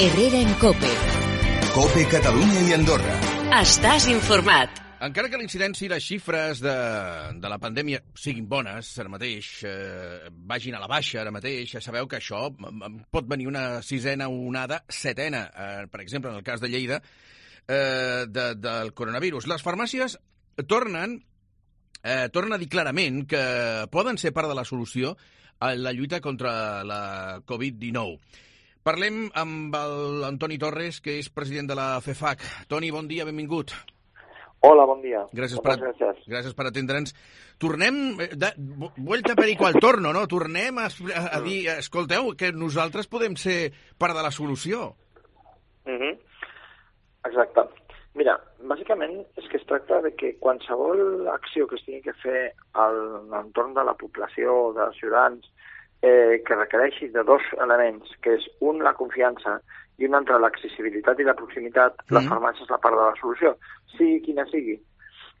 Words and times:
Herrera 0.00 0.38
en 0.38 0.54
Cope. 0.62 0.88
Cope 1.74 2.04
Catalunya 2.06 2.60
i 2.68 2.74
Andorra. 2.76 3.16
Estàs 3.58 4.04
informat. 4.12 4.76
Encara 5.02 5.26
que 5.26 5.40
l'incidència 5.40 5.88
i 5.88 5.90
les 5.90 6.06
xifres 6.06 6.60
de, 6.62 6.74
de 7.42 7.50
la 7.50 7.58
pandèmia 7.58 7.98
siguin 8.14 8.46
bones 8.46 8.92
ara 9.02 9.10
mateix, 9.10 9.50
eh, 9.66 10.30
vagin 10.30 10.78
a 10.78 10.84
la 10.84 10.86
baixa 10.86 11.18
ara 11.24 11.34
mateix, 11.34 11.74
ja 11.74 11.82
sabeu 11.82 12.06
que 12.06 12.20
això 12.20 12.44
pot 13.10 13.26
venir 13.26 13.50
una 13.50 13.82
sisena 13.82 14.30
o 14.30 14.38
onada 14.52 14.84
setena, 14.86 15.44
eh, 15.50 15.84
per 15.90 16.06
exemple, 16.06 16.30
en 16.30 16.38
el 16.38 16.46
cas 16.46 16.62
de 16.62 16.70
Lleida, 16.70 17.02
eh, 17.66 18.22
de, 18.30 18.48
del 18.54 18.94
coronavirus. 18.94 19.50
Les 19.50 19.66
farmàcies 19.66 20.14
tornen, 20.70 21.24
eh, 22.04 22.28
tornen 22.30 22.54
a 22.54 22.62
dir 22.62 22.70
clarament 22.70 23.24
que 23.26 23.46
poden 23.90 24.14
ser 24.14 24.30
part 24.30 24.46
de 24.46 24.62
la 24.62 24.68
solució 24.68 25.16
a 25.58 25.74
la 25.74 25.90
lluita 25.90 26.22
contra 26.22 26.84
la 26.86 27.40
Covid-19. 27.42 28.46
Parlem 28.86 29.28
amb 29.36 29.74
l'Antoni 30.22 30.58
Torres, 30.58 31.00
que 31.04 31.18
és 31.18 31.28
president 31.34 31.68
de 31.68 31.76
la 31.76 31.88
FEFAC. 32.00 32.42
Toni, 32.70 32.90
bon 32.94 33.08
dia, 33.10 33.24
benvingut. 33.28 33.72
Hola, 34.66 34.84
bon 34.90 35.00
dia. 35.02 35.20
Gràcies 35.32 35.60
per, 35.62 35.76
Moltes 35.78 36.00
gràcies. 36.00 36.24
gràcies 36.26 36.54
per 36.58 36.66
atendre'ns. 36.66 37.12
Tornem, 37.62 37.98
eh, 38.20 38.30
de, 38.34 38.48
vu- 38.58 38.90
vuelta 38.96 39.36
perico 39.38 39.66
al 39.66 39.74
torno, 39.78 40.12
no? 40.12 40.26
Tornem 40.26 40.78
a, 40.82 40.88
a, 41.14 41.22
a 41.36 41.40
dir, 41.44 41.68
escolteu, 41.76 42.32
que 42.36 42.50
nosaltres 42.52 43.06
podem 43.06 43.36
ser 43.36 43.72
part 43.98 44.16
de 44.18 44.22
la 44.22 44.32
solució. 44.34 44.94
Mhm. 45.86 46.16
Exacte. 47.28 47.60
Mira, 48.18 48.34
bàsicament 48.66 49.20
és 49.38 49.46
que 49.48 49.58
es 49.60 49.66
tracta 49.66 50.00
de 50.02 50.10
que 50.16 50.32
qualsevol 50.40 51.28
acció 51.30 51.68
que 51.68 51.76
es 51.76 51.84
tingui 51.86 52.02
que 52.02 52.14
fer 52.22 52.52
al 52.74 52.98
l'entorn 53.30 53.74
de 53.74 53.84
la 53.84 53.94
població, 53.94 54.72
de 54.74 54.88
ciutadans, 54.98 55.46
eh, 56.02 56.42
que 56.46 56.56
requereixi 56.56 57.08
de 57.14 57.24
dos 57.24 57.42
elements, 57.58 58.10
que 58.22 58.36
és 58.38 58.46
un, 58.60 58.82
la 58.84 58.94
confiança, 58.98 59.58
i 59.98 60.06
un 60.06 60.14
altre, 60.14 60.38
l'accessibilitat 60.38 61.18
i 61.18 61.26
la 61.26 61.34
proximitat, 61.38 61.98
mm. 62.06 62.14
la 62.14 62.22
farmàcia 62.28 62.64
és 62.66 62.70
la 62.70 62.80
part 62.82 62.96
de 62.98 63.04
la 63.04 63.16
solució, 63.18 63.54
sigui 63.96 64.20
quina 64.28 64.46
sigui. 64.52 64.78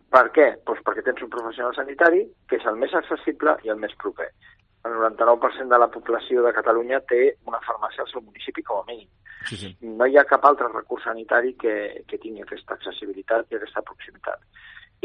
Per 0.08 0.24
què? 0.32 0.48
Pues 0.64 0.80
perquè 0.86 1.04
tens 1.04 1.20
un 1.22 1.30
professional 1.30 1.74
sanitari 1.76 2.22
que 2.48 2.56
és 2.56 2.66
el 2.66 2.78
més 2.80 2.94
accessible 2.96 3.58
i 3.64 3.72
el 3.74 3.78
més 3.80 3.94
proper. 4.00 4.30
El 4.88 4.94
99% 4.96 5.68
de 5.68 5.78
la 5.82 5.90
població 5.92 6.42
de 6.46 6.54
Catalunya 6.56 7.02
té 7.10 7.20
una 7.46 7.60
farmàcia 7.66 8.04
al 8.04 8.10
seu 8.10 8.22
municipi 8.24 8.64
com 8.64 8.80
a 8.80 8.86
mínim. 8.88 9.08
Sí, 9.46 9.58
sí. 9.60 9.70
No 9.84 10.06
hi 10.06 10.16
ha 10.16 10.26
cap 10.26 10.46
altre 10.48 10.70
recurs 10.72 11.04
sanitari 11.04 11.52
que, 11.60 11.74
que 12.08 12.18
tingui 12.22 12.42
aquesta 12.42 12.74
accessibilitat 12.78 13.52
i 13.52 13.58
aquesta 13.58 13.84
proximitat. 13.84 14.40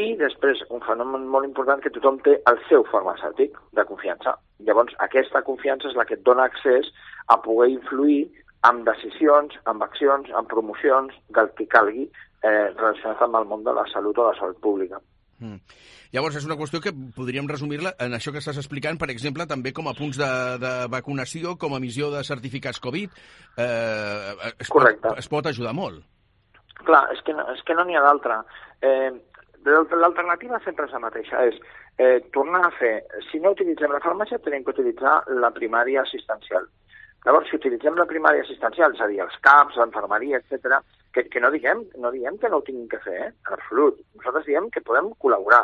I 0.02 0.16
després, 0.18 0.64
un 0.74 0.82
fenomen 0.82 1.28
molt 1.30 1.46
important 1.46 1.84
que 1.84 1.92
tothom 1.94 2.18
té 2.26 2.40
el 2.50 2.58
seu 2.70 2.86
farmacèutic 2.90 3.60
de 3.78 3.86
confiança. 3.86 4.34
Llavors, 4.68 4.96
aquesta 5.06 5.44
confiança 5.46 5.90
és 5.90 5.98
la 5.98 6.06
que 6.10 6.18
et 6.18 6.24
dona 6.26 6.48
accés 6.50 6.90
a 7.28 7.40
poder 7.42 7.72
influir 7.74 8.26
amb 8.68 8.86
decisions, 8.88 9.56
amb 9.70 9.84
accions, 9.84 10.30
amb 10.32 10.48
promocions 10.52 11.16
del 11.36 11.50
que 11.58 11.68
calgui 11.72 12.06
eh, 12.08 12.70
relacionat 12.76 13.22
amb 13.26 13.42
el 13.42 13.50
món 13.50 13.66
de 13.66 13.74
la 13.76 13.84
salut 13.92 14.20
o 14.20 14.30
la 14.30 14.38
salut 14.40 14.60
pública. 14.64 15.02
Mm. 15.44 15.60
Llavors, 16.14 16.38
és 16.38 16.46
una 16.46 16.56
qüestió 16.60 16.80
que 16.84 16.94
podríem 17.18 17.48
resumir-la 17.50 17.96
en 18.06 18.14
això 18.14 18.32
que 18.32 18.40
estàs 18.44 18.60
explicant, 18.62 19.00
per 19.02 19.10
exemple, 19.10 19.48
també 19.50 19.74
com 19.74 19.90
a 19.90 19.96
punts 19.98 20.20
de, 20.22 20.30
de 20.62 20.74
vacunació, 20.94 21.56
com 21.60 21.74
a 21.74 21.80
emissió 21.82 22.12
de 22.14 22.22
certificats 22.28 22.80
Covid. 22.84 23.16
Eh, 23.58 24.52
es, 24.60 24.70
Correcte. 24.70 25.08
pot, 25.08 25.20
es 25.24 25.30
pot 25.32 25.50
ajudar 25.50 25.74
molt. 25.74 26.04
Clar, 26.84 27.08
és 27.16 27.22
que 27.26 27.34
no 27.34 27.48
és 27.54 27.64
que 27.66 27.76
no 27.76 27.86
n'hi 27.88 27.98
ha 27.98 28.06
d'altra. 28.06 28.44
Eh, 28.82 29.12
L'alternativa 29.64 30.58
sempre 30.66 30.90
és 30.90 30.92
la 30.92 31.00
mateixa, 31.00 31.40
és 31.48 31.56
eh, 31.98 32.24
tornar 32.32 32.66
a 32.68 32.72
fer, 32.78 32.96
si 33.30 33.40
no 33.40 33.54
utilitzem 33.54 33.92
la 33.92 34.02
farmàcia, 34.04 34.42
tenim 34.42 34.64
que 34.64 34.74
utilitzar 34.74 35.22
la 35.44 35.52
primària 35.56 36.02
assistencial. 36.02 36.66
Llavors, 37.24 37.48
si 37.50 37.56
utilitzem 37.56 37.96
la 37.96 38.08
primària 38.10 38.44
assistencial, 38.44 38.96
és 38.96 39.02
a 39.04 39.08
dir, 39.08 39.22
els 39.24 39.38
CAPs, 39.46 39.78
l'enfermeria, 39.80 40.42
etc, 40.42 40.82
que, 41.16 41.24
que 41.32 41.40
no, 41.40 41.54
diguem, 41.54 41.86
no 42.04 42.12
diguem 42.12 42.40
que 42.42 42.50
no 42.52 42.60
ho 42.60 42.66
tinguin 42.68 42.90
que 42.92 43.00
fer, 43.06 43.16
eh? 43.28 43.30
en 43.32 43.56
absolut. 43.56 44.02
Nosaltres 44.18 44.50
diem 44.50 44.68
que 44.74 44.84
podem 44.84 45.14
col·laborar. 45.24 45.64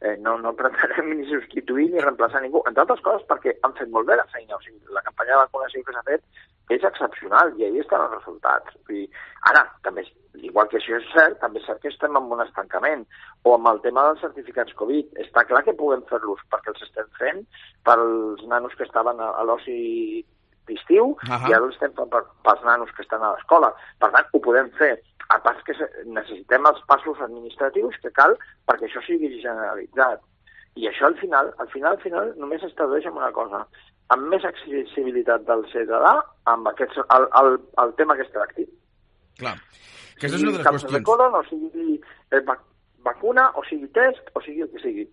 Eh, 0.00 0.14
no, 0.24 0.36
no 0.40 0.54
pretenem 0.56 1.10
ni 1.16 1.26
substituir 1.28 1.90
ni 1.90 2.00
reemplaçar 2.00 2.40
ningú, 2.44 2.62
entre 2.68 2.86
altres 2.86 3.02
coses 3.04 3.26
perquè 3.28 3.56
han 3.66 3.74
fet 3.76 3.90
molt 3.92 4.08
bé 4.08 4.16
la 4.20 4.28
feina. 4.32 4.56
O 4.56 4.62
sigui, 4.64 4.78
la 4.94 5.02
campanya 5.04 5.34
de 5.34 5.42
vacunació 5.42 5.82
que 5.84 5.96
s'ha 5.96 6.06
fet 6.06 6.22
és 6.70 6.84
excepcional 6.86 7.52
i 7.58 7.66
ahí 7.66 7.82
estan 7.82 8.04
els 8.06 8.14
resultats. 8.14 8.74
Dir, 8.88 9.04
ara, 9.50 9.64
també, 9.86 10.04
igual 10.38 10.68
que 10.70 10.78
això 10.78 10.98
és 11.00 11.08
cert, 11.14 11.38
també 11.42 11.60
és 11.60 11.66
cert 11.66 11.82
que 11.82 11.90
estem 11.90 12.16
en 12.16 12.30
un 12.36 12.42
estancament. 12.44 13.04
O 13.44 13.56
amb 13.56 13.70
el 13.72 13.80
tema 13.86 14.06
dels 14.06 14.22
certificats 14.24 14.76
Covid, 14.78 15.10
està 15.24 15.44
clar 15.48 15.64
que 15.66 15.76
puguem 15.78 16.04
fer-los 16.10 16.42
perquè 16.52 16.72
els 16.74 16.84
estem 16.86 17.10
fent 17.18 17.42
pels 17.88 18.44
nanos 18.52 18.76
que 18.78 18.86
estaven 18.86 19.20
a, 19.20 19.32
a 19.40 19.46
l'oci 19.48 20.24
d'estiu 20.70 21.14
Ahà. 21.26 21.48
i 21.48 21.54
ara 21.56 21.66
els 21.66 21.74
estem 21.74 21.94
fent 21.98 22.10
per, 22.12 22.22
pels 22.46 22.66
nanos 22.66 22.92
que 22.96 23.02
estan 23.06 23.24
a 23.24 23.34
l'escola. 23.34 23.72
Per 23.98 24.12
tant, 24.14 24.30
ho 24.32 24.42
podem 24.44 24.70
fer. 24.78 24.94
El 25.30 25.42
pas 25.44 25.58
que 25.66 25.74
necessitem 26.06 26.66
els 26.66 26.80
passos 26.90 27.20
administratius 27.22 27.98
que 28.02 28.10
cal 28.14 28.34
perquè 28.66 28.88
això 28.88 29.02
sigui 29.06 29.30
generalitzat. 29.38 30.22
I 30.78 30.86
això 30.90 31.06
al 31.06 31.16
final, 31.18 31.50
al 31.58 31.70
final, 31.74 31.96
al 31.96 32.02
final, 32.02 32.34
només 32.38 32.62
es 32.66 32.74
tradueix 32.78 33.06
en 33.06 33.18
una 33.18 33.30
cosa. 33.34 33.64
Amb 34.10 34.26
més 34.32 34.42
accessibilitat 34.44 35.44
del 35.46 35.62
ciutadà, 35.70 36.16
amb 36.50 36.66
aquests, 36.72 36.98
el, 37.16 37.28
el, 37.42 37.52
el 37.84 37.94
tema 37.98 38.16
que 38.18 38.22
es 38.26 38.32
tracti. 38.34 38.64
Clar. 39.38 39.54
Aquesta 40.16 40.36
és 40.36 40.42
una 40.42 40.50
de 40.52 40.58
les 40.58 40.66
càncer 40.66 40.88
de 40.90 40.98
qüestions. 40.98 41.06
colon, 41.06 41.34
o 41.38 41.42
sigui 41.48 41.94
eh, 42.32 42.40
vac 42.46 42.60
vacuna, 43.06 43.48
o 43.56 43.62
sigui 43.70 43.86
test, 43.94 44.26
o 44.36 44.42
sigui 44.44 44.62
el 44.66 44.70
que 44.74 44.82
sigui. 44.82 45.06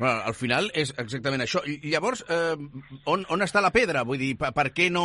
Bueno, 0.00 0.22
al 0.24 0.32
final 0.32 0.70
és 0.72 0.94
exactament 0.96 1.42
això. 1.44 1.60
I 1.68 1.90
llavors, 1.92 2.22
eh, 2.32 2.54
on, 3.04 3.26
on 3.28 3.42
està 3.44 3.60
la 3.60 3.68
pedra? 3.74 4.00
Vull 4.08 4.16
dir, 4.22 4.30
per, 4.40 4.48
per 4.56 4.70
què 4.72 4.86
no, 4.90 5.02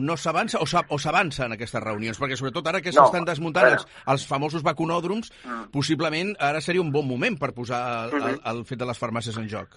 no 0.00 0.16
s'avança 0.16 0.62
o 0.64 0.66
s'a- 0.70 0.86
o 0.88 0.96
s'avança 0.96 1.44
en 1.44 1.52
aquestes 1.58 1.82
reunions? 1.84 2.16
Perquè 2.22 2.38
sobretot 2.40 2.70
ara 2.72 2.80
que 2.80 2.88
No, 2.94 3.02
s'estan 3.04 3.26
desmuntant 3.28 3.68
els, 3.74 3.84
els 4.14 4.24
famosos 4.26 4.62
vacunòdroms, 4.64 5.28
Mm. 5.44 5.66
possiblement 5.74 6.32
ara 6.40 6.62
seria 6.64 6.80
un 6.80 6.90
bon 6.94 7.04
moment 7.06 7.36
per 7.38 7.52
posar 7.52 7.82
el, 8.06 8.14
el, 8.14 8.22
Mhm. 8.38 8.40
el 8.54 8.64
fet 8.64 8.78
de 8.78 8.86
les 8.86 8.98
farmàcies 9.02 9.36
en 9.36 9.46
joc. 9.50 9.76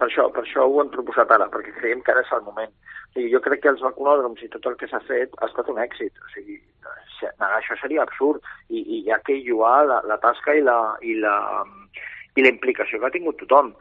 Per 0.00 0.06
això, 0.08 0.30
per 0.32 0.46
això 0.46 0.64
ho 0.64 0.78
hem 0.80 0.88
proposat 0.88 1.32
ara, 1.34 1.46
perquè 1.52 1.74
creiem 1.76 2.00
que 2.00 2.12
ara 2.14 2.22
és 2.24 2.30
el 2.32 2.40
moment. 2.46 2.70
O 2.72 3.12
sigui, 3.12 3.32
jo 3.34 3.40
crec 3.44 3.60
que 3.60 3.68
els 3.68 3.82
vacunòdroms 3.84 4.40
i 4.46 4.48
tot 4.48 4.68
el 4.70 4.78
que 4.80 4.86
s'ha 4.88 5.00
fet 5.04 5.34
ha 5.36 5.48
estat 5.50 5.68
un 5.68 5.80
èxit. 5.82 6.14
O 6.24 6.30
sigui, 6.32 6.56
negar 7.26 7.58
això 7.58 7.76
seria 7.82 8.06
absurd 8.06 8.40
i, 8.70 8.80
i 8.80 9.02
hi 9.02 9.12
ha 9.12 9.18
que 9.26 9.36
lloar 9.44 9.82
la, 9.90 9.98
la 10.08 10.16
tasca 10.22 10.54
i 10.56 10.64
la, 10.64 10.78
i, 11.04 11.18
la, 11.20 11.34
i 12.32 12.46
la 12.46 12.54
implicació 12.54 12.96
que 12.96 13.10
ha 13.10 13.16
tingut 13.18 13.42
tothom. 13.42 13.74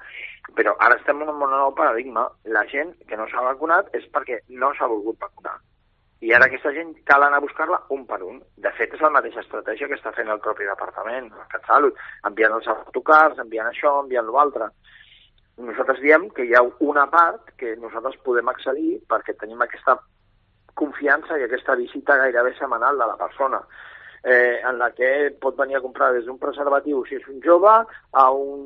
Però 0.60 0.76
ara 0.84 1.00
estem 1.00 1.24
en 1.24 1.32
un 1.32 1.56
nou 1.56 1.72
paradigma. 1.80 2.28
La 2.52 2.66
gent 2.68 2.92
que 3.08 3.16
no 3.16 3.30
s'ha 3.32 3.48
vacunat 3.48 3.96
és 3.96 4.12
perquè 4.12 4.42
no 4.60 4.74
s'ha 4.76 4.92
volgut 4.92 5.24
vacunar. 5.24 5.56
I 6.20 6.34
ara 6.36 6.52
aquesta 6.52 6.76
gent 6.76 6.92
cal 7.08 7.24
anar 7.24 7.40
a 7.40 7.48
buscar-la 7.48 7.80
un 7.96 8.04
per 8.12 8.20
un. 8.28 8.44
De 8.60 8.76
fet, 8.76 8.92
és 8.92 9.08
la 9.08 9.16
mateixa 9.16 9.40
estratègia 9.46 9.88
que 9.88 9.96
està 9.96 10.12
fent 10.20 10.28
el 10.28 10.44
propi 10.44 10.68
departament, 10.68 11.32
el 11.32 11.52
CatSalut, 11.56 11.96
enviant 12.28 12.60
els 12.60 12.68
autocars, 12.76 13.40
enviant 13.40 13.72
això, 13.72 14.02
enviant 14.04 14.28
l'altre 14.28 14.74
nosaltres 15.60 16.02
diem 16.04 16.30
que 16.36 16.46
hi 16.48 16.56
ha 16.56 16.64
una 16.86 17.06
part 17.12 17.54
que 17.60 17.76
nosaltres 17.82 18.18
podem 18.26 18.50
accedir 18.52 19.00
perquè 19.12 19.36
tenim 19.38 19.62
aquesta 19.62 19.98
confiança 20.80 21.38
i 21.38 21.46
aquesta 21.46 21.76
visita 21.76 22.18
gairebé 22.22 22.54
setmanal 22.58 22.98
de 22.98 23.08
la 23.10 23.18
persona 23.20 23.60
eh, 24.24 24.62
en 24.64 24.78
la 24.80 24.92
que 24.96 25.32
pot 25.42 25.58
venir 25.60 25.78
a 25.78 25.84
comprar 25.84 26.14
des 26.16 26.26
d'un 26.26 26.40
preservatiu 26.40 27.04
si 27.08 27.20
és 27.20 27.28
un 27.28 27.42
jove 27.44 27.74
a 28.24 28.30
un, 28.32 28.62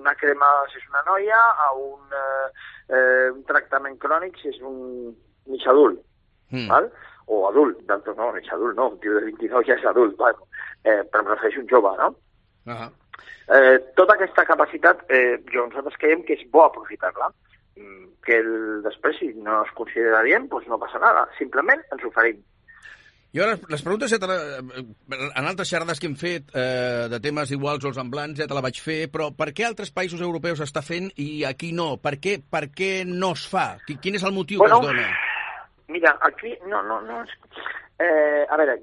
una 0.00 0.14
crema 0.20 0.48
si 0.72 0.80
és 0.80 0.88
una 0.88 1.04
noia 1.10 1.42
a 1.66 1.72
un, 1.76 2.00
eh, 2.22 2.48
eh, 2.88 3.28
un 3.34 3.44
tractament 3.48 4.00
crònic 4.00 4.40
si 4.40 4.48
és 4.54 4.62
un 4.62 5.12
mig 5.46 5.68
adult 5.68 6.00
Mm. 6.52 6.68
val? 6.68 6.90
o 7.32 7.48
adult, 7.48 7.78
d'altres 7.88 8.16
no, 8.18 8.32
mig 8.32 8.48
adult 8.52 8.76
no, 8.76 8.88
un 8.90 8.98
tio 9.00 9.14
de 9.14 9.24
29 9.24 9.64
ja 9.64 9.76
és 9.78 9.84
adult, 9.88 10.16
val? 10.18 10.34
Eh, 10.82 11.00
però 11.08 11.22
em 11.22 11.30
refereixo 11.30 11.62
un 11.62 11.68
jove, 11.70 11.92
no? 11.96 12.08
Ah 12.66 12.90
Eh, 13.52 13.78
tota 13.98 14.14
aquesta 14.14 14.44
capacitat, 14.48 15.02
eh, 15.10 15.40
jo 15.52 15.66
nosaltres 15.66 15.98
creiem 15.98 16.22
que 16.24 16.34
és 16.38 16.46
bo 16.50 16.64
aprofitar-la. 16.66 17.32
Mm, 17.76 18.08
Que 18.22 18.36
el, 18.38 18.82
després, 18.84 19.16
si 19.18 19.32
no 19.42 19.64
es 19.64 19.70
considera 19.74 20.20
dient, 20.22 20.44
doncs 20.48 20.68
no 20.70 20.76
passa 20.78 21.00
nada. 21.02 21.24
Simplement 21.38 21.80
ens 21.90 22.04
oferim. 22.06 22.36
Jo 23.34 23.46
les, 23.48 23.62
les 23.72 23.82
preguntes 23.82 24.12
ja 24.12 24.18
te 24.20 24.28
la, 24.28 24.36
en 24.60 25.46
altres 25.48 25.66
xerrades 25.72 25.98
que 25.98 26.06
hem 26.06 26.14
fet 26.20 26.52
eh, 26.54 27.08
de 27.10 27.18
temes 27.24 27.50
iguals 27.50 27.82
o 27.82 27.88
els 27.88 27.96
semblants 27.98 28.38
ja 28.38 28.46
te 28.46 28.54
la 28.54 28.62
vaig 28.62 28.78
fer, 28.84 29.08
però 29.10 29.30
per 29.34 29.48
què 29.56 29.64
altres 29.66 29.90
països 29.90 30.20
europeus 30.22 30.60
està 30.60 30.82
fent 30.86 31.08
i 31.16 31.42
aquí 31.48 31.72
no? 31.72 31.96
Per 31.96 32.12
què, 32.22 32.36
per 32.44 32.68
què 32.70 32.92
no 33.08 33.32
es 33.32 33.46
fa? 33.48 33.78
Qui- 33.88 33.96
Quin 34.04 34.20
és 34.20 34.22
el 34.28 34.36
motiu 34.36 34.60
Bueno, 34.62 34.78
que 34.84 34.92
es 34.92 34.92
dona? 34.92 35.08
Mira, 35.88 36.14
aquí 36.20 36.54
no, 36.68 36.82
no, 36.86 37.00
no... 37.08 37.24
Eh, 37.98 38.44
a 38.48 38.56
veure, 38.60 38.78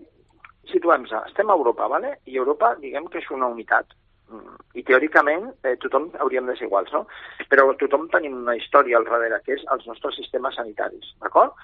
situem-se. 0.73 1.15
Estem 1.29 1.47
a 1.49 1.55
Europa, 1.55 1.87
¿vale? 1.87 2.17
i 2.25 2.35
Europa, 2.41 2.73
diguem 2.81 3.07
que 3.07 3.21
és 3.23 3.31
una 3.31 3.47
unitat. 3.53 3.85
I 4.77 4.83
teòricament 4.85 5.49
eh, 5.65 5.75
tothom 5.83 6.09
hauríem 6.21 6.45
de 6.49 6.55
ser 6.57 6.67
iguals, 6.67 6.91
no? 6.93 7.05
Però 7.51 7.67
tothom 7.81 8.07
tenim 8.13 8.37
una 8.41 8.55
història 8.59 8.99
al 8.99 9.07
darrere, 9.09 9.41
que 9.45 9.55
és 9.57 9.65
els 9.73 9.87
nostres 9.89 10.17
sistemes 10.19 10.55
sanitaris, 10.59 11.13
d'acord? 11.23 11.57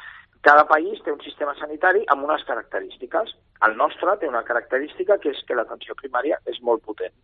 Cada 0.45 0.65
país 0.69 0.99
té 1.01 1.13
un 1.13 1.21
sistema 1.25 1.55
sanitari 1.57 2.03
amb 2.13 2.25
unes 2.25 2.43
característiques. 2.45 3.31
El 3.65 3.77
nostre 3.77 4.17
té 4.21 4.27
una 4.29 4.43
característica 4.45 5.17
que 5.21 5.31
és 5.33 5.41
que 5.47 5.57
l'atenció 5.57 5.95
primària 6.01 6.37
és 6.45 6.61
molt 6.61 6.83
potent 6.85 7.15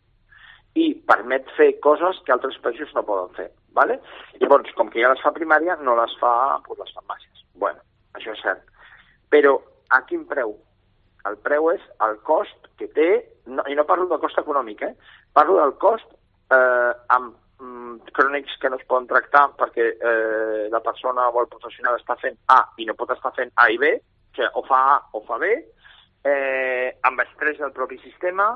i 0.79 0.93
permet 1.07 1.49
fer 1.57 1.73
coses 1.83 2.21
que 2.25 2.31
altres 2.33 2.57
països 2.63 2.93
no 2.95 3.03
poden 3.03 3.33
fer. 3.35 3.49
¿vale? 3.75 3.99
Llavors, 4.39 4.71
com 4.77 4.89
que 4.89 5.01
ja 5.03 5.11
les 5.11 5.21
fa 5.23 5.33
primària, 5.35 5.77
no 5.83 5.95
les 5.99 6.13
fa 6.19 6.33
pues, 6.65 6.79
les 6.79 6.93
farmàcies. 6.95 7.45
bueno, 7.55 7.79
això 8.17 8.33
és 8.33 8.41
cert. 8.43 8.63
Però 9.29 9.57
a 9.89 10.01
quin 10.07 10.25
preu? 10.27 10.55
El 11.29 11.37
preu 11.45 11.69
és 11.73 11.83
el 12.05 12.17
cost 12.27 12.71
que 12.79 12.87
té, 12.95 13.09
no, 13.45 13.65
i 13.69 13.77
no 13.77 13.85
parlo 13.89 14.07
del 14.09 14.21
cost 14.23 14.39
econòmic, 14.41 14.81
eh? 14.87 14.93
parlo 15.37 15.59
del 15.59 15.75
cost 15.81 16.07
eh, 16.53 16.91
amb 17.15 17.35
mm, 17.61 18.13
crònics 18.17 18.57
que 18.61 18.71
no 18.71 18.79
es 18.81 18.87
poden 18.89 19.07
tractar 19.11 19.47
perquè 19.59 19.91
eh, 19.93 20.63
la 20.73 20.81
persona 20.85 21.29
o 21.29 21.43
el 21.43 21.51
professional 21.51 21.99
està 21.99 22.17
fent 22.21 22.39
A 22.53 22.63
i 22.81 22.89
no 22.89 22.97
pot 22.97 23.13
estar 23.15 23.33
fent 23.37 23.53
A 23.61 23.69
i 23.71 23.77
B, 23.81 23.93
sigui, 24.35 24.49
o 24.55 24.65
fa 24.67 24.81
A 24.95 24.97
o 25.17 25.23
fa 25.27 25.37
B, 25.41 25.53
eh, 26.25 26.89
amb 27.07 27.23
estrès 27.25 27.61
del 27.61 27.73
propi 27.75 27.99
sistema, 28.01 28.51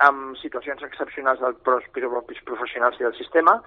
amb 0.00 0.36
situacions 0.40 0.82
excepcionals 0.86 1.40
dels 1.42 1.88
propis 1.92 2.40
professionals 2.48 3.00
i 3.00 3.04
del 3.04 3.16
sistema, 3.18 3.58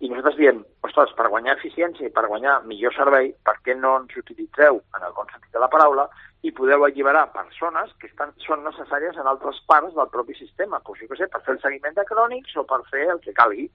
i 0.00 0.08
nosaltres 0.08 0.38
diem, 0.40 0.62
ostres, 0.86 1.12
per 1.16 1.28
guanyar 1.28 1.58
eficiència 1.58 2.08
i 2.08 2.12
per 2.14 2.24
guanyar 2.28 2.62
millor 2.64 2.94
servei, 2.96 3.34
per 3.44 3.58
què 3.64 3.76
no 3.76 3.98
ens 4.00 4.16
utilitzeu, 4.16 4.80
en 4.96 5.06
el 5.06 5.12
bon 5.16 5.28
sentit 5.28 5.52
de 5.52 5.60
la 5.60 5.68
paraula, 5.72 6.06
i 6.40 6.52
podeu 6.56 6.86
alliberar 6.86 7.26
persones 7.34 7.92
que 8.00 8.08
estan, 8.08 8.32
són 8.46 8.64
necessàries 8.64 9.18
en 9.20 9.28
altres 9.28 9.60
parts 9.68 9.92
del 9.96 10.08
propi 10.12 10.38
sistema, 10.38 10.80
pues, 10.86 11.02
jo 11.02 11.10
què 11.10 11.20
sé, 11.20 11.28
per 11.28 11.42
fer 11.44 11.58
el 11.58 11.60
seguiment 11.60 11.98
de 11.98 12.06
crònics 12.08 12.56
o 12.56 12.64
per 12.68 12.80
fer 12.88 13.10
el 13.12 13.20
que 13.20 13.36
calgui. 13.36 13.68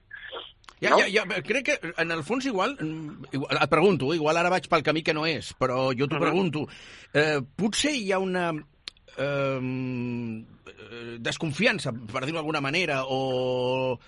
Ja, 0.82 0.90
no? 0.90 0.98
ja, 0.98 1.06
ja, 1.14 1.42
crec 1.46 1.68
que 1.70 1.92
en 1.94 2.10
el 2.10 2.24
fons 2.26 2.50
igual, 2.50 2.74
igual, 3.30 3.60
et 3.62 3.70
pregunto, 3.70 4.10
igual 4.12 4.42
ara 4.42 4.50
vaig 4.52 4.66
pel 4.68 4.82
camí 4.84 5.06
que 5.06 5.14
no 5.14 5.28
és, 5.30 5.54
però 5.56 5.92
jo 5.94 6.10
t'ho 6.10 6.18
uh 6.18 6.18
-huh. 6.18 6.26
pregunto, 6.26 6.66
eh, 7.14 7.38
potser 7.56 7.94
hi 7.94 8.10
ha 8.12 8.18
una 8.18 8.50
eh, 9.18 9.58
desconfiança, 11.18 11.92
per 11.92 12.24
dir-ho 12.24 12.38
d'alguna 12.38 12.62
manera, 12.64 13.02
o 13.06 13.98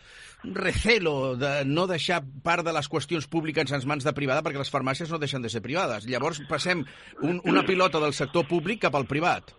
recelo 0.44 1.34
de 1.36 1.64
no 1.66 1.86
deixar 1.90 2.22
part 2.44 2.64
de 2.64 2.72
les 2.72 2.88
qüestions 2.88 3.26
públiques 3.26 3.72
en 3.72 3.86
mans 3.90 4.04
de 4.06 4.14
privada 4.14 4.44
perquè 4.46 4.60
les 4.60 4.70
farmàcies 4.70 5.10
no 5.10 5.18
deixen 5.18 5.42
de 5.42 5.50
ser 5.50 5.62
privades. 5.64 6.06
Llavors 6.06 6.40
passem 6.50 6.84
un, 7.22 7.40
una 7.44 7.64
pilota 7.66 7.98
del 7.98 8.14
sector 8.14 8.46
públic 8.46 8.84
cap 8.86 8.94
al 8.94 9.08
privat. 9.10 9.50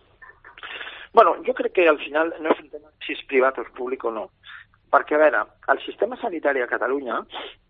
Bueno, 1.12 1.36
jo 1.46 1.52
crec 1.54 1.74
que 1.74 1.88
al 1.88 1.98
final 1.98 2.32
no 2.40 2.54
és 2.54 2.62
un 2.62 2.70
tema 2.70 2.88
si 3.04 3.16
és 3.16 3.24
privat 3.28 3.58
o 3.58 3.66
és 3.66 3.72
públic 3.76 4.04
o 4.04 4.14
no. 4.14 4.28
Perquè, 4.90 5.14
a 5.14 5.20
veure, 5.22 5.40
el 5.70 5.78
sistema 5.84 6.16
sanitari 6.18 6.62
a 6.64 6.70
Catalunya, 6.70 7.20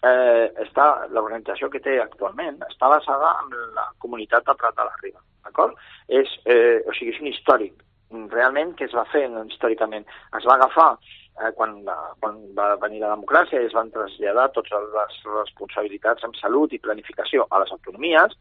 eh, 0.09 0.47
està 0.65 0.87
l'organització 1.13 1.69
que 1.69 1.83
té 1.85 1.99
actualment, 2.01 2.63
està 2.65 2.89
basada 2.89 3.35
en 3.43 3.75
la 3.77 3.91
comunitat 4.01 4.47
de 4.47 4.55
Prat 4.57 4.79
de 4.79 4.87
la 4.89 4.95
Riba, 5.03 5.21
d'acord? 5.45 5.79
És, 6.09 6.33
eh, 6.45 6.81
o 6.87 6.95
sigui, 6.97 7.15
és 7.15 7.23
un 7.23 7.31
històric, 7.33 7.85
realment, 8.11 8.75
que 8.77 8.85
es 8.89 8.95
va 8.97 9.07
fer 9.13 9.25
històricament. 9.47 10.07
Es 10.39 10.47
va 10.49 10.57
agafar 10.57 10.91
eh, 10.97 11.53
quan, 11.57 11.77
la, 11.87 11.97
quan 12.21 12.41
va 12.57 12.75
venir 12.83 13.01
la 13.03 13.15
democràcia 13.15 13.61
i 13.61 13.69
es 13.69 13.77
van 13.77 13.93
traslladar 13.95 14.51
totes 14.57 14.91
les 14.97 15.21
responsabilitats 15.31 16.27
en 16.27 16.35
salut 16.41 16.73
i 16.73 16.83
planificació 16.83 17.47
a 17.51 17.63
les 17.63 17.73
autonomies, 17.77 18.35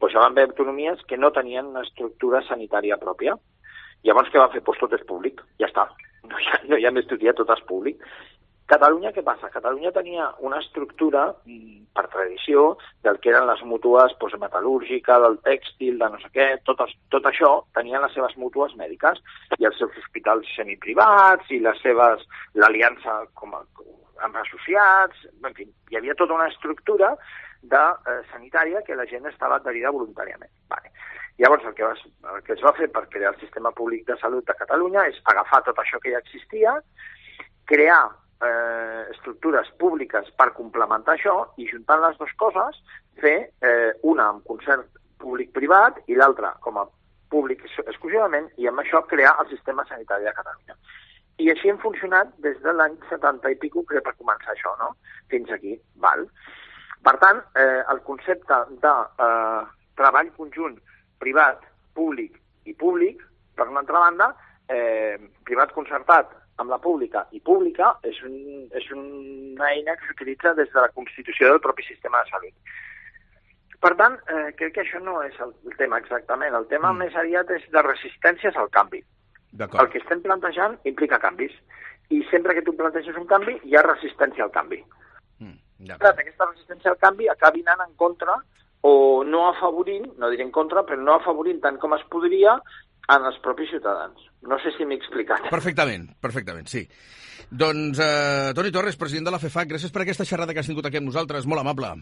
doncs 0.00 0.12
ja 0.12 0.22
van 0.22 0.34
haver 0.34 0.48
autonomies 0.50 1.02
que 1.08 1.16
no 1.16 1.32
tenien 1.32 1.72
una 1.72 1.84
estructura 1.86 2.42
sanitària 2.48 3.00
pròpia. 3.00 3.36
Llavors 4.04 4.28
què 4.30 4.40
van 4.40 4.52
fer? 4.52 4.60
Doncs 4.64 4.82
tot 4.82 4.96
és 4.98 5.06
públic, 5.08 5.40
ja 5.60 5.70
està. 5.70 5.88
No 6.24 6.38
hi 6.40 6.46
ha, 6.48 6.58
no 6.70 6.76
hi 6.80 6.86
ha 6.88 6.92
més 6.92 7.08
dia, 7.20 7.34
tot 7.36 7.50
és 7.52 7.60
públic. 7.68 8.00
Catalunya, 8.66 9.10
què 9.12 9.20
passa? 9.20 9.50
Catalunya 9.52 9.90
tenia 9.92 10.30
una 10.40 10.58
estructura, 10.62 11.26
mm, 11.44 11.82
per 11.92 12.06
tradició, 12.08 12.78
del 13.02 13.18
que 13.20 13.28
eren 13.28 13.46
les 13.46 13.62
mútues 13.62 14.16
doncs, 14.18 14.38
metal·lúrgica, 14.40 15.18
del 15.20 15.36
tèxtil, 15.44 15.98
de 15.98 16.08
no 16.08 16.18
sé 16.18 16.30
què, 16.32 16.46
tot, 16.64 16.80
tot 17.10 17.24
això 17.24 17.50
tenien 17.74 18.00
les 18.00 18.14
seves 18.14 18.36
mútues 18.36 18.74
mèdiques 18.76 19.20
i 19.58 19.66
els 19.66 19.76
seus 19.78 19.92
hospitals 19.98 20.48
semiprivats 20.56 21.50
i 21.50 21.60
les 21.60 21.80
seves 21.82 22.24
l'aliança 22.54 23.26
com 23.34 23.54
a, 23.54 23.62
amb 24.24 24.36
associats, 24.36 25.26
en 25.44 25.54
fi, 25.54 25.68
hi 25.90 25.96
havia 25.96 26.14
tota 26.14 26.34
una 26.34 26.48
estructura 26.48 27.14
de 27.62 27.84
eh, 28.08 28.20
sanitària 28.32 28.82
que 28.82 28.96
la 28.96 29.06
gent 29.06 29.26
estava 29.26 29.56
adherida 29.60 29.92
voluntàriament. 29.92 30.50
Vale. 30.68 30.90
Llavors, 31.38 31.64
el 31.64 31.74
que, 31.74 31.84
va, 31.84 31.94
el 32.32 32.42
que 32.46 32.52
es 32.54 32.62
va 32.62 32.72
fer 32.76 32.88
per 32.88 33.08
crear 33.12 33.34
el 33.34 33.40
sistema 33.40 33.72
públic 33.72 34.06
de 34.06 34.16
salut 34.20 34.46
de 34.46 34.54
Catalunya 34.56 35.08
és 35.10 35.20
agafar 35.32 35.64
tot 35.66 35.78
això 35.82 35.98
que 36.00 36.12
ja 36.14 36.20
existia, 36.22 36.76
crear 37.66 38.04
eh, 38.42 39.04
estructures 39.12 39.70
públiques 39.78 40.30
per 40.38 40.50
complementar 40.56 41.14
això 41.14 41.36
i 41.60 41.68
juntant 41.70 42.02
les 42.02 42.18
dues 42.18 42.34
coses 42.40 42.80
fer 43.22 43.36
eh, 43.62 43.92
una 44.02 44.30
amb 44.32 44.44
concert 44.48 44.88
públic-privat 45.22 46.02
i 46.10 46.18
l'altra 46.18 46.54
com 46.64 46.78
a 46.80 46.86
públic 47.32 47.64
exclusivament 47.86 48.50
i 48.60 48.68
amb 48.70 48.82
això 48.82 49.02
crear 49.10 49.34
el 49.42 49.50
sistema 49.50 49.84
sanitari 49.88 50.28
de 50.28 50.34
Catalunya. 50.36 50.76
I 51.42 51.50
així 51.50 51.70
hem 51.70 51.80
funcionat 51.82 52.30
des 52.44 52.60
de 52.62 52.72
l'any 52.72 52.94
70 53.10 53.50
i 53.50 53.58
pico 53.58 53.82
que 53.88 54.02
per 54.04 54.14
començar 54.14 54.52
això, 54.52 54.74
no? 54.78 54.92
Fins 55.32 55.50
aquí, 55.50 55.74
val? 55.98 56.28
Per 57.04 57.16
tant, 57.22 57.40
eh, 57.58 57.82
el 57.90 58.00
concepte 58.06 58.60
de 58.84 58.92
eh, 59.26 59.64
treball 59.98 60.30
conjunt 60.38 60.78
privat, 61.18 61.64
públic 61.98 62.38
i 62.70 62.74
públic, 62.78 63.22
per 63.58 63.66
una 63.68 63.82
altra 63.82 64.06
banda, 64.06 64.30
eh, 64.70 65.18
privat 65.44 65.74
concertat 65.74 66.30
amb 66.62 66.70
la 66.70 66.78
pública 66.78 67.24
i 67.34 67.40
pública 67.40 67.94
és, 68.06 68.20
un, 68.26 68.66
és 68.70 68.86
una 68.94 69.70
eina 69.72 69.96
que 69.98 70.08
s'utilitza 70.08 70.54
des 70.58 70.70
de 70.72 70.80
la 70.80 70.92
Constitució 70.94 71.50
del 71.50 71.62
propi 71.64 71.86
sistema 71.86 72.22
de 72.22 72.30
salut. 72.30 72.76
Per 73.84 73.92
tant, 74.00 74.14
eh, 74.32 74.52
crec 74.56 74.76
que 74.76 74.84
això 74.84 75.00
no 75.02 75.18
és 75.26 75.34
el, 75.44 75.52
el 75.68 75.74
tema 75.76 75.98
exactament. 76.00 76.54
El 76.56 76.68
tema 76.70 76.92
mm. 76.92 77.02
més 77.04 77.16
aviat 77.20 77.50
és 77.52 77.66
de 77.74 77.82
resistències 77.84 78.56
al 78.56 78.70
canvi. 78.72 79.02
El 79.58 79.90
que 79.92 80.00
estem 80.00 80.22
plantejant 80.24 80.78
implica 80.88 81.20
canvis. 81.22 81.52
I 82.14 82.22
sempre 82.30 82.54
que 82.56 82.64
tu 82.64 82.74
planteges 82.76 83.16
un 83.20 83.26
canvi, 83.28 83.58
hi 83.64 83.76
ha 83.76 83.84
resistència 83.84 84.46
al 84.46 84.54
canvi. 84.54 84.80
Mm, 85.42 85.90
Clar, 85.98 86.14
aquesta 86.14 86.48
resistència 86.48 86.94
al 86.94 86.98
canvi 87.02 87.28
acabi 87.28 87.62
anant 87.66 87.84
en 87.88 87.94
contra 88.00 88.38
o 88.84 89.24
no 89.24 89.46
afavorint, 89.50 90.10
no 90.20 90.28
diré 90.32 90.44
en 90.44 90.52
contra, 90.52 90.82
però 90.84 91.00
no 91.00 91.14
afavorint 91.16 91.62
tant 91.64 91.78
com 91.80 91.94
es 91.96 92.04
podria 92.12 92.58
en 93.12 93.26
els 93.28 93.38
propis 93.44 93.70
ciutadans. 93.72 94.28
No 94.48 94.58
sé 94.62 94.72
si 94.76 94.86
m'he 94.88 94.96
explicat. 95.00 95.48
Perfectament, 95.52 96.08
perfectament, 96.20 96.68
sí. 96.70 96.84
Doncs, 97.50 98.00
eh, 98.00 98.52
Toni 98.56 98.72
Torres, 98.72 98.96
president 98.96 99.28
de 99.28 99.34
la 99.34 99.40
FEFAC, 99.42 99.68
gràcies 99.74 99.92
per 99.92 100.02
aquesta 100.02 100.26
xerrada 100.28 100.54
que 100.54 100.62
has 100.62 100.70
tingut 100.70 100.86
aquí 100.86 101.00
amb 101.00 101.10
nosaltres, 101.10 101.46
molt 101.46 101.60
amable. 101.60 101.92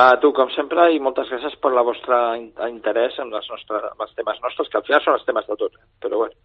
A 0.00 0.04
tu, 0.22 0.30
com 0.36 0.50
sempre, 0.54 0.86
i 0.94 1.00
moltes 1.02 1.28
gràcies 1.32 1.56
per 1.60 1.72
la 1.74 1.82
vostra 1.82 2.20
interès 2.68 3.18
en 3.18 3.32
les 3.34 3.48
nostres, 3.50 3.88
els 3.90 4.14
temes 4.14 4.38
nostres, 4.44 4.70
que 4.70 4.78
al 4.78 4.86
final 4.86 5.02
són 5.04 5.16
els 5.18 5.26
temes 5.26 5.48
de 5.48 5.56
tot, 5.64 5.80
però 6.00 6.22
bueno. 6.22 6.38